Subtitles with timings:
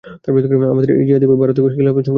[0.03, 2.09] আমাদের এই জিহাদই হবে ভারতে খিলাফত গঠনের সূচনাবিন্দু।